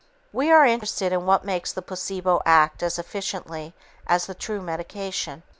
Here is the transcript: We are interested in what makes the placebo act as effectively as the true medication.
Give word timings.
We 0.33 0.49
are 0.51 0.65
interested 0.65 1.13
in 1.13 1.27
what 1.27 1.45
makes 1.45 1.71
the 1.71 1.83
placebo 1.83 2.41
act 2.43 2.81
as 2.81 2.97
effectively 2.97 3.75
as 4.07 4.25
the 4.25 4.33
true 4.33 4.59
medication. 4.59 5.43